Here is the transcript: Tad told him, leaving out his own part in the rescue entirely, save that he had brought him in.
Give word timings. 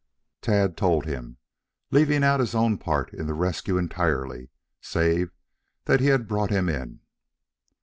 Tad 0.41 0.77
told 0.77 1.05
him, 1.05 1.37
leaving 1.91 2.23
out 2.23 2.39
his 2.39 2.55
own 2.55 2.79
part 2.79 3.13
in 3.13 3.27
the 3.27 3.35
rescue 3.35 3.77
entirely, 3.77 4.49
save 4.81 5.29
that 5.85 5.99
he 5.99 6.07
had 6.07 6.27
brought 6.27 6.49
him 6.49 6.67
in. 6.69 7.01